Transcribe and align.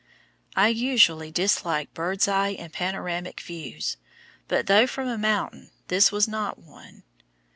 I 0.55 0.69
usually 0.69 1.29
dislike 1.29 1.93
bird's 1.93 2.27
eye 2.27 2.55
and 2.57 2.73
panoramic 2.73 3.39
views, 3.39 3.97
but, 4.47 4.65
though 4.65 4.87
from 4.87 5.07
a 5.07 5.15
mountain, 5.19 5.69
this 5.89 6.11
was 6.11 6.27
not 6.27 6.57
one. 6.57 7.03